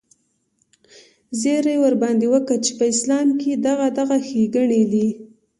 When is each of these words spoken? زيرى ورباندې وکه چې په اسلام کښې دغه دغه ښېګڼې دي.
زيرى 1.41 1.75
ورباندې 1.83 2.27
وکه 2.33 2.55
چې 2.65 2.71
په 2.77 2.83
اسلام 2.93 3.27
کښې 3.39 3.53
دغه 3.67 3.87
دغه 3.99 4.17
ښېګڼې 4.27 4.83
دي. 4.93 5.07